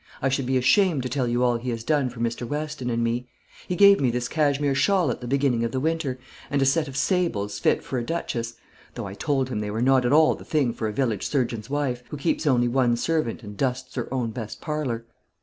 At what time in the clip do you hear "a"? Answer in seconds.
6.59-6.65, 7.99-8.03, 10.87-10.91